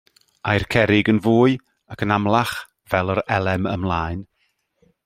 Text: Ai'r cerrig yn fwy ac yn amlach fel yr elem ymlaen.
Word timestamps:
Ai'r 0.51 0.63
cerrig 0.75 1.11
yn 1.13 1.19
fwy 1.25 1.53
ac 1.95 2.03
yn 2.07 2.15
amlach 2.17 2.57
fel 2.95 3.17
yr 3.17 3.25
elem 3.39 3.71
ymlaen. 3.77 4.27